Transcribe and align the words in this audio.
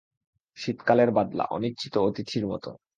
শীতকালের 0.57 1.09
বাদলা, 1.11 1.43
অনিচ্ছিত 1.45 1.95
অতিথির 1.99 2.45
মতো। 2.47 2.69